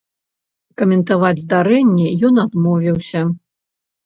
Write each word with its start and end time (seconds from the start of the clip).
Каментаваць 0.81 1.39
здарэнне 1.43 2.07
ён 2.31 2.41
адмовіўся. 2.45 3.21